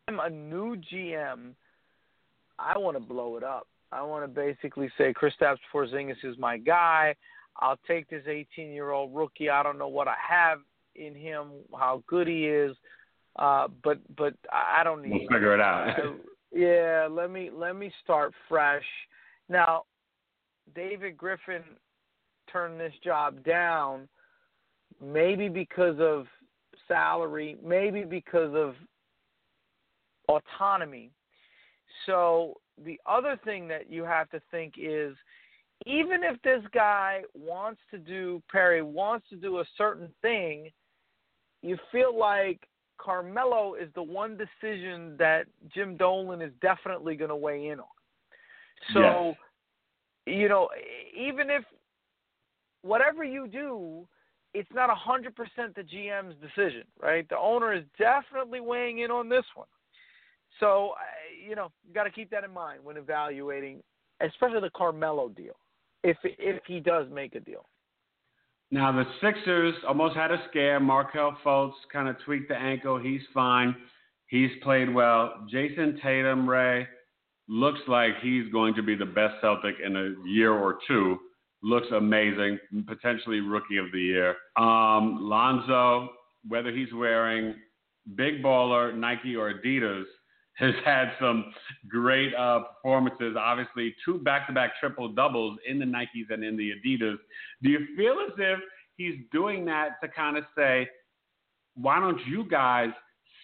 [0.09, 1.55] I'm a new GM.
[2.59, 3.67] I want to blow it up.
[3.91, 7.15] I want to basically say Kristaps Porzingis is my guy.
[7.59, 9.51] I'll take this 18-year-old rookie.
[9.51, 10.59] I don't know what I have
[10.95, 12.77] in him, how good he is,
[13.37, 15.27] uh, but but I don't need.
[15.29, 15.97] We'll figure it out.
[16.53, 18.85] Yeah, let me let me start fresh.
[19.49, 19.83] Now,
[20.75, 21.63] David Griffin
[22.51, 24.09] turned this job down,
[25.05, 26.27] maybe because of
[26.89, 28.75] salary, maybe because of
[30.29, 31.11] autonomy.
[32.07, 35.17] So the other thing that you have to think is
[35.85, 40.71] even if this guy wants to do Perry wants to do a certain thing,
[41.63, 42.67] you feel like
[42.99, 47.87] Carmelo is the one decision that Jim Dolan is definitely going to weigh in on.
[48.95, 49.35] So,
[50.27, 50.37] yes.
[50.39, 50.69] you know,
[51.17, 51.65] even if
[52.83, 54.07] whatever you do,
[54.55, 55.35] it's not 100%
[55.75, 57.29] the GM's decision, right?
[57.29, 59.67] The owner is definitely weighing in on this one.
[60.61, 60.93] So,
[61.47, 63.83] you know, you got to keep that in mind when evaluating,
[64.21, 65.57] especially the Carmelo deal,
[66.03, 67.67] if if he does make a deal.
[68.71, 70.81] Now the Sixers almost had a scare.
[70.81, 72.99] Markelle Fultz kind of tweaked the ankle.
[72.99, 73.77] He's fine.
[74.29, 75.47] He's played well.
[75.53, 76.87] Jayson Tatum Rae
[77.49, 81.19] looks like he's going to be the best Celtic in a year or two.
[81.63, 84.31] Looks amazing, potentially rookie of the year.
[84.57, 86.11] Um, Lonzo,
[86.47, 87.55] whether he's wearing
[88.17, 90.05] big baller Nike or Adidas,
[90.57, 91.53] has had some
[91.87, 93.37] great uh, performances.
[93.39, 97.17] Obviously, two back-to-back triple doubles in the Nikes and in the Adidas.
[97.63, 98.59] Do you feel as if
[98.97, 100.89] he's doing that to kind of say,
[101.75, 102.91] "Why don't you guys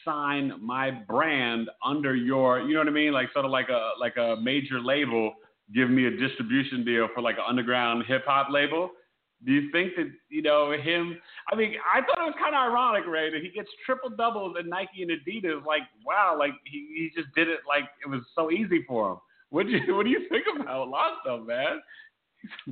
[0.04, 3.90] sign my brand under your, you know what I mean, like sort of like a
[4.00, 5.34] like a major label,
[5.74, 8.90] give me a distribution deal for like an underground hip hop label?"
[9.44, 11.18] Do you think that you know him?
[11.50, 14.56] I mean, I thought it was kind of ironic, Rae, that he gets triple doubles
[14.58, 15.64] at Nike and Adidas.
[15.66, 19.18] Like, wow, like he, he just did it like it was so easy for him.
[19.50, 21.80] What do you What do you think about Lonzo, man?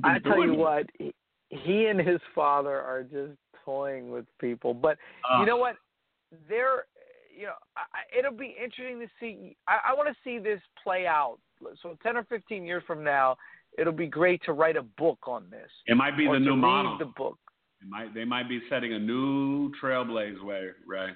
[0.03, 0.57] I tell you it.
[0.57, 1.13] what, he,
[1.49, 4.73] he and his father are just toying with people.
[4.73, 4.97] But
[5.29, 5.75] uh, you know what?
[6.47, 6.85] They're
[7.35, 9.55] you know, I, it'll be interesting to see.
[9.67, 11.37] I, I want to see this play out.
[11.81, 13.35] So ten or fifteen years from now,
[13.77, 15.69] it'll be great to write a book on this.
[15.87, 16.97] It might be the new model.
[16.97, 17.37] The book.
[17.81, 21.13] It might they might be setting a new trailblaze way, right?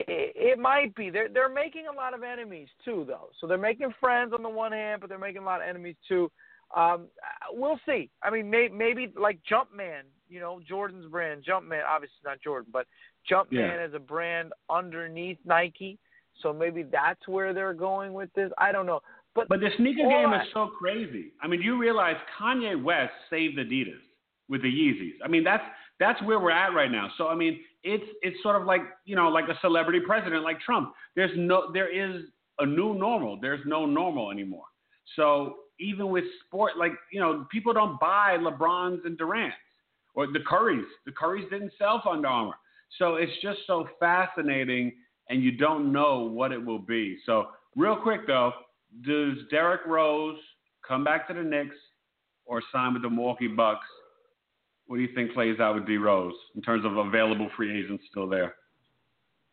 [0.00, 1.10] It, it might be.
[1.10, 3.28] They're they're making a lot of enemies too, though.
[3.40, 5.96] So they're making friends on the one hand, but they're making a lot of enemies
[6.08, 6.30] too.
[6.76, 7.08] Um,
[7.52, 8.10] we'll see.
[8.22, 11.82] I mean, may, maybe like Jumpman, you know, Jordan's brand, Jumpman.
[11.84, 12.86] Obviously not Jordan, but
[13.30, 13.84] Jumpman yeah.
[13.84, 15.98] is a brand underneath Nike.
[16.42, 18.50] So maybe that's where they're going with this.
[18.56, 19.00] I don't know.
[19.40, 21.32] But but the sneaker game is so crazy.
[21.42, 24.00] I mean, you realize Kanye West saved Adidas
[24.48, 25.14] with the Yeezys.
[25.24, 25.64] I mean, that's
[25.98, 27.08] that's where we're at right now.
[27.16, 30.60] So I mean, it's it's sort of like you know, like a celebrity president like
[30.60, 30.92] Trump.
[31.16, 32.24] There's no there is
[32.58, 33.38] a new normal.
[33.40, 34.64] There's no normal anymore.
[35.16, 39.56] So even with sport, like you know, people don't buy LeBrons and Durant's
[40.14, 40.84] or the Currys.
[41.06, 42.54] The Currys didn't sell for Under Armour.
[42.98, 44.92] So it's just so fascinating,
[45.28, 47.18] and you don't know what it will be.
[47.24, 48.52] So real quick though,
[49.04, 50.38] does Derrick Rose
[50.86, 51.76] come back to the Knicks
[52.44, 53.86] or sign with the Milwaukee Bucks?
[54.86, 58.04] What do you think plays out with D Rose in terms of available free agents
[58.10, 58.54] still there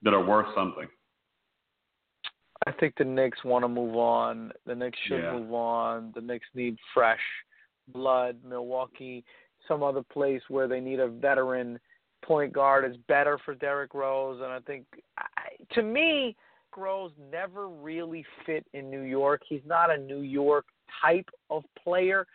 [0.01, 0.87] that are worth something?
[2.65, 4.51] I think the Knicks want to move on.
[4.65, 5.33] The Knicks should yeah.
[5.33, 6.11] move on.
[6.15, 7.19] The Knicks need fresh
[7.93, 8.37] blood.
[8.43, 9.23] Milwaukee,
[9.67, 11.79] some other place where they need a veteran
[12.25, 14.41] point guard is better for Derrick Rose.
[14.41, 14.85] And I think,
[15.73, 16.35] to me,
[16.75, 19.41] Rose never really fit in New York.
[19.47, 20.65] He's not a New York
[21.01, 22.25] type of player.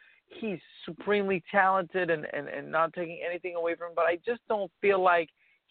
[0.41, 4.41] He's supremely talented and, and, and not taking anything away from him, but I just
[4.49, 5.29] don't feel like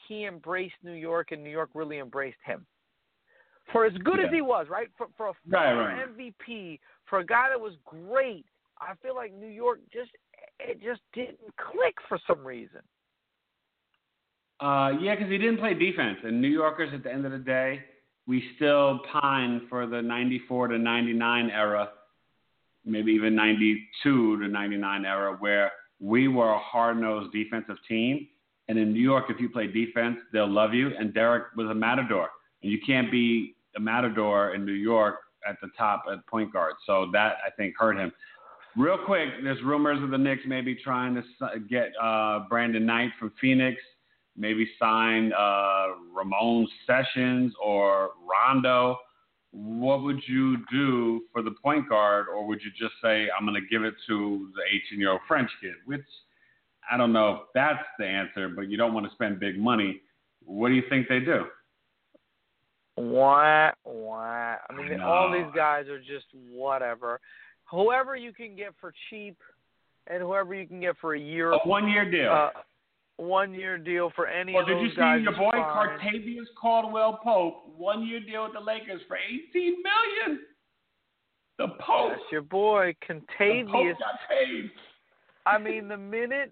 [0.08, 2.66] he embraced New York and New York really embraced him.
[3.72, 4.28] For as good yeah.
[4.28, 4.90] as he was, right?
[4.98, 6.06] For, for a right, right.
[6.18, 8.46] MVP, for a guy that was great,
[8.80, 10.12] I feel like New York just
[10.60, 12.82] it just didn't click for some reason.
[14.60, 17.40] Uh, yeah, because he didn't play defense, and New Yorkers at the end of the
[17.40, 17.84] day,
[18.28, 21.90] we still pine for the 94 to 99 era,
[22.86, 28.28] maybe even 92 to 99 era, where we were a hard nosed defensive team.
[28.68, 30.92] And in New York, if you play defense, they'll love you.
[30.98, 32.30] And Derrick was a matador.
[32.64, 35.16] And you can't be a matador in New York
[35.48, 36.76] at the top at point guard.
[36.86, 38.12] So that, I think, hurt him.
[38.78, 43.34] Real quick, there's rumors of the Knicks maybe trying to get uh, Brandon Knight from
[43.42, 43.82] Phoenix,
[44.42, 48.98] maybe sign uh, Ramon Sessions or Rondo.
[49.52, 53.62] What would you do for the point guard, or would you just say, I'm going
[53.62, 55.74] to give it to the 18 year old French kid?
[55.86, 56.02] Which
[56.92, 60.02] I don't know if that's the answer, but you don't want to spend big money.
[60.46, 61.46] What do you think they do?
[62.98, 64.56] Wah, wah.
[64.70, 67.20] I mean, all these guys are just whatever
[67.72, 69.38] whoever you can get for cheap,
[70.08, 71.52] and whoever you can get for a year.
[71.54, 72.32] A one year deal.
[72.32, 72.50] Uh,
[73.22, 75.20] one year deal for any well, of those guys.
[75.20, 76.00] did you see your boy fine.
[76.00, 80.40] Kentavious Caldwell Pope one year deal with the Lakers for eighteen million?
[81.58, 82.10] The Pope.
[82.10, 83.66] That's your boy Kentavious.
[83.66, 84.72] The Pope got paid.
[85.46, 86.52] I mean, the minute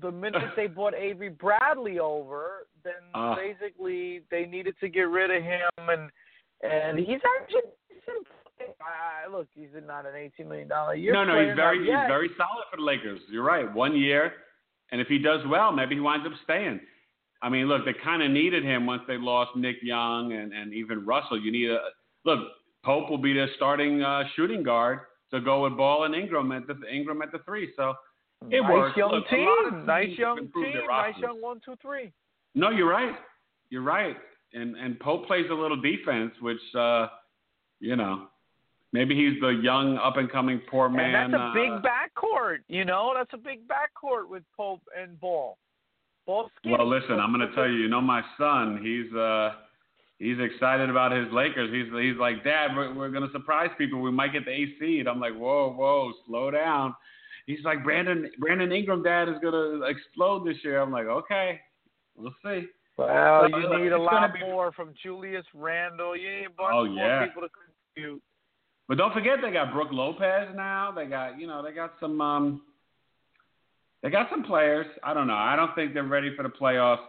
[0.00, 5.30] the minute they bought Avery Bradley over, then uh, basically they needed to get rid
[5.30, 6.10] of him, and
[6.62, 7.70] and he's actually
[8.80, 11.12] I, look, he's not an eighteen million dollar year.
[11.12, 13.20] No, no, he's very he's very solid for the Lakers.
[13.30, 13.72] You're right.
[13.72, 14.32] One year,
[14.94, 16.78] and if he does well, maybe he winds up staying.
[17.42, 20.72] I mean, look, they kind of needed him once they lost Nick Young and and
[20.72, 21.36] even Russell.
[21.36, 21.80] You need a
[22.24, 22.38] look.
[22.84, 25.00] Pope will be their starting uh, shooting guard
[25.32, 27.72] to go with Ball and Ingram at the Ingram at the three.
[27.76, 27.94] So
[28.52, 28.70] it works.
[28.70, 28.96] nice works.
[28.96, 29.84] young look, team.
[29.84, 30.74] Nice young team.
[30.88, 32.12] Nice young one, two, three.
[32.54, 33.16] No, you're right.
[33.70, 34.14] You're right.
[34.52, 37.08] And and Pope plays a little defense, which uh,
[37.80, 38.28] you know
[38.94, 41.16] Maybe he's the young, up and coming poor man.
[41.16, 42.58] And that's a big uh, backcourt.
[42.68, 45.58] You know, that's a big backcourt with Pope and Ball.
[46.26, 46.76] Ball skinny.
[46.78, 47.74] Well, listen, I'm going to tell you.
[47.74, 49.54] You know, my son, he's uh,
[50.20, 51.72] he's excited about his Lakers.
[51.72, 54.00] He's he's like, Dad, we're, we're going to surprise people.
[54.00, 55.00] We might get the AC.
[55.00, 56.94] And I'm like, Whoa, whoa, slow down.
[57.46, 60.80] He's like, Brandon Brandon Ingram, Dad, is going to explode this year.
[60.80, 61.60] I'm like, okay,
[62.14, 62.66] we'll see.
[62.96, 64.38] Well, so, you need a lot be...
[64.38, 66.16] more from Julius Randle.
[66.16, 67.26] You need a bunch oh, more yeah.
[67.26, 68.22] people to contribute.
[68.88, 70.92] But don't forget they got Brook Lopez now.
[70.94, 72.62] They got you know they got some um
[74.02, 74.86] they got some players.
[75.02, 75.34] I don't know.
[75.34, 77.04] I don't think they're ready for the playoffs.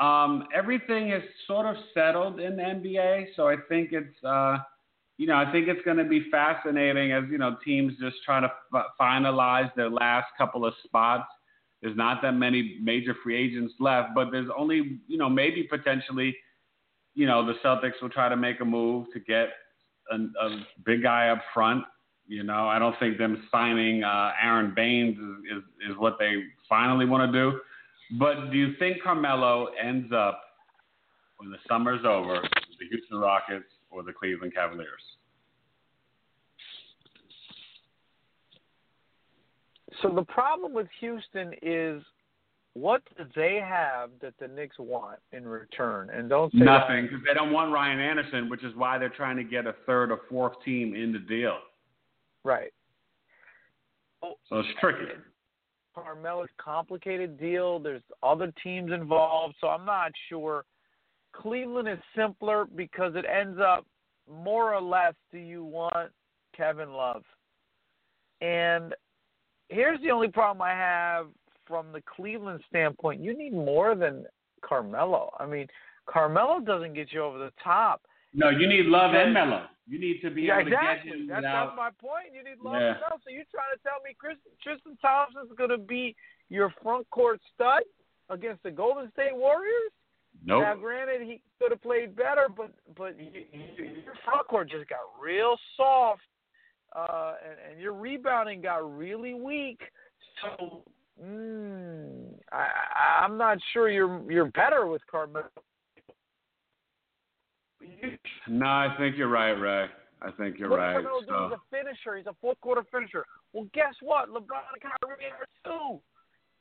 [0.00, 4.58] Um, everything is sort of settled in the NBA, so I think it's uh,
[5.18, 8.40] you know I think it's going to be fascinating as you know teams just try
[8.40, 11.28] to f- finalize their last couple of spots.
[11.80, 16.34] There's not that many major free agents left, but there's only you know maybe potentially
[17.14, 19.50] you know the Celtics will try to make a move to get
[20.10, 21.84] a, a big guy up front.
[22.26, 26.42] You know, I don't think them signing uh, Aron Baynes is, is, is what they
[26.68, 27.60] finally want to do.
[28.18, 30.40] But do you think Carmelo ends up
[31.38, 35.02] when the summer's over with the Houston Rockets or the Cleveland Cavaliers?
[40.00, 42.02] So the problem with Houston is
[42.74, 46.08] what do they have that the Knicks want in return?
[46.10, 49.36] And don't say nothing because they don't want Ryan Anderson, which is why they're trying
[49.36, 51.58] to get a third or fourth team in the deal.
[52.44, 52.72] Right.
[54.48, 55.12] So it's tricky.
[55.94, 57.78] Carmelo's complicated deal.
[57.78, 60.64] There's other teams involved, so I'm not sure.
[61.34, 63.86] Cleveland is simpler because it ends up
[64.30, 65.14] more or less.
[65.30, 66.10] Do you want
[66.56, 67.24] Kevin Love?
[68.40, 68.94] And
[69.68, 71.26] here's the only problem I have
[71.72, 74.26] from the Cleveland standpoint, you need more than
[74.62, 75.32] Carmelo.
[75.40, 75.66] I mean,
[76.04, 78.02] Carmelo doesn't get you over the top.
[78.34, 79.64] No, you need love and Melo.
[79.88, 81.12] You need to be yeah, able exactly.
[81.12, 81.66] to get him that's, without...
[81.66, 82.34] that's my point.
[82.34, 82.92] You need love yeah.
[82.92, 83.16] and Melo.
[83.24, 86.14] So you're trying to tell me Chris, Tristan Thompson's going to be
[86.50, 87.82] your front court stud
[88.28, 89.92] against the Golden State Warriors?
[90.44, 90.62] Nope.
[90.62, 94.88] Now, granted, he could have played better, but but you, you, your front court just
[94.88, 96.20] got real soft,
[96.94, 99.80] uh, and, and your rebounding got really weak.
[100.42, 100.82] So
[101.20, 105.46] Mm, I, I'm not sure you're you're better with Carmelo.
[108.48, 109.86] No, I think you're right, Rae.
[110.22, 110.94] I think you're right.
[110.94, 111.34] Carmelo so.
[111.34, 112.16] A finisher.
[112.16, 113.26] He's a fourth quarter finisher.
[113.52, 114.30] Well, guess what?
[114.30, 116.00] LeBron and Kyrie are too.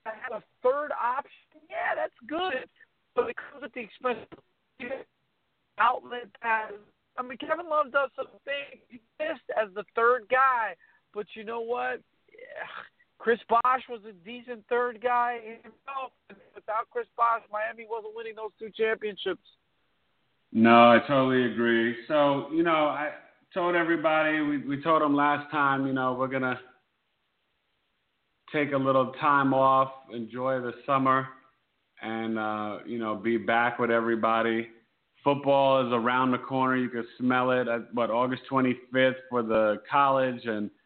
[0.06, 1.62] I have a third option.
[1.70, 2.68] Yeah, that's good,
[3.16, 4.28] but it comes at the expense
[4.82, 4.90] of
[5.78, 6.74] outlet pass.
[7.18, 8.82] I mean, Kevin Love does some things.
[8.90, 10.76] He missed as the third guy,
[11.14, 12.02] but you know what?
[12.30, 12.68] Yeah
[13.22, 16.12] Chris Bosh was a decent third guy himself.
[16.56, 19.44] Without Chris Bosh, Miami wasn't winning those two championships.
[20.52, 21.96] No, I totally agree.
[22.08, 23.12] So, you know, I
[23.54, 26.60] told everybody, we, we told them last time, you know, we're going to
[28.52, 31.28] take a little time off, enjoy the summer,
[32.02, 34.68] and, uh, you know, be back with everybody.
[35.24, 36.76] Football is around the corner.
[36.76, 40.72] You can smell it at, what, August 25th for the college and–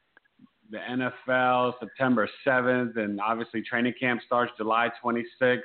[0.71, 5.61] the NFL September 7th, and obviously training camp starts July 26th.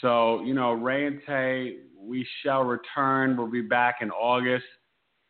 [0.00, 3.36] So, you know, Rae and Tay, we shall return.
[3.36, 4.64] We'll be back in August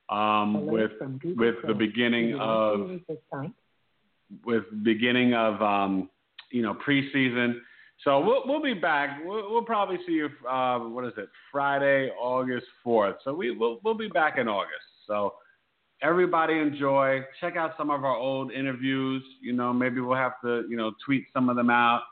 [0.09, 0.93] um, with
[1.37, 3.01] with the beginning of
[4.45, 6.11] with beginning of um,
[6.51, 7.57] you know preseason.
[8.05, 9.21] So we'll we'll be back.
[9.25, 10.29] We'll, we'll probably see you.
[10.49, 11.29] Uh, what is it?
[11.51, 13.17] Friday, August fourth.
[13.25, 14.85] So we we'll we'll be back in August.
[15.07, 15.35] So
[16.03, 17.21] everybody enjoy.
[17.41, 19.23] Check out some of our old interviews.
[19.41, 22.03] You know, maybe we'll have to you know tweet some of them out.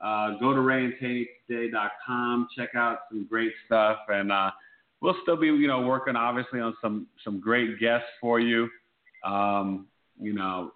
[0.00, 2.48] Uh, go to raeandtaytoday.com.
[2.56, 4.50] Check out some great stuff, and uh,
[5.00, 8.68] we'll still be you know working obviously on some some great guests for you.
[9.24, 9.86] Um,
[10.20, 10.72] you know,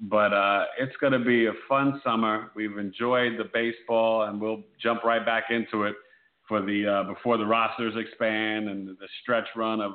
[0.00, 2.50] but uh, it's going to be a fun summer.
[2.54, 5.94] We've enjoyed the baseball, and we'll jump right back into it
[6.46, 9.92] for the uh, before the rosters expand and the stretch run of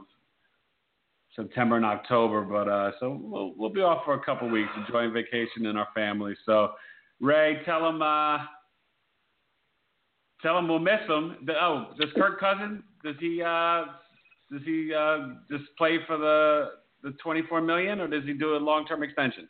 [1.40, 2.42] September and October.
[2.42, 5.88] But uh, so we'll we'll be off for a couple weeks, enjoying vacation in our
[5.96, 6.36] family.
[6.46, 6.72] So
[7.20, 8.40] Rae, tell them uh,
[10.42, 11.48] tell them we'll miss them.
[11.62, 13.86] Oh, does Kirk Cousins does he uh,
[14.52, 16.72] does he uh, just play for the
[17.02, 19.48] the 24 million, or does he do a long term extension?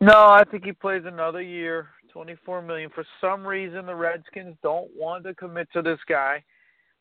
[0.00, 2.90] No, I think he plays another year, 24 million.
[2.94, 6.42] For some reason, the Redskins don't want to commit to this guy.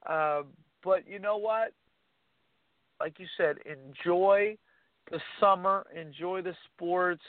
[0.09, 0.41] Uh,
[0.83, 1.73] but you know what?
[2.99, 4.57] Like you said, enjoy
[5.11, 7.23] the summer, enjoy the sports.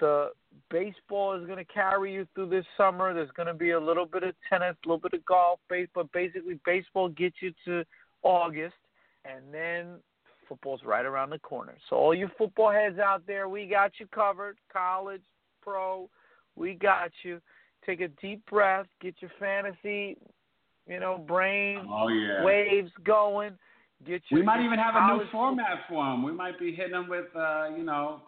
[0.00, 0.30] The
[0.70, 3.14] baseball is going to carry you through this summer.
[3.14, 6.12] There's going to be a little bit of tennis, a little bit of golf, but
[6.12, 7.84] basically baseball gets you to
[8.22, 8.74] August,
[9.24, 9.98] and then
[10.48, 11.74] football's right around the corner.
[11.88, 14.56] So all you football heads out there, we got you covered.
[14.72, 15.22] College,
[15.62, 16.08] pro,
[16.56, 17.40] we got you.
[17.86, 20.16] Take a deep breath, get your fantasy,
[20.86, 22.44] you know, brain oh, yeah.
[22.44, 23.52] waves going.
[24.06, 26.22] Get your, we might even have a new format for them.
[26.22, 28.20] We might be hitting them with, uh, you know,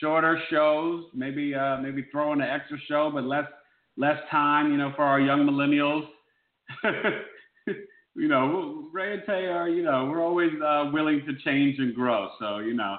[0.00, 1.04] shorter shows.
[1.14, 3.46] Maybe, uh, maybe throwing an extra show, but less,
[3.96, 4.70] less time.
[4.70, 6.06] You know, for our young millennials.
[8.14, 11.94] you know, Rae and Tay are, you know, we're always uh, willing to change and
[11.94, 12.28] grow.
[12.38, 12.96] So, you know,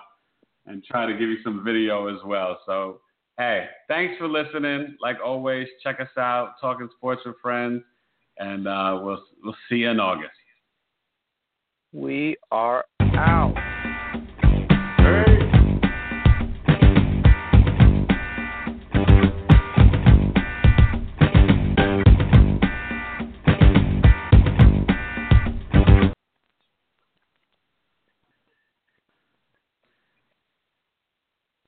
[0.66, 2.60] and try to give you some video as well.
[2.66, 3.02] So,
[3.38, 4.98] hey, thanks for listening.
[5.02, 7.84] Like always, check us out, Talking Sports with Friends,
[8.38, 10.32] and uh, we'll we'll see you in August.
[11.94, 13.73] We are out.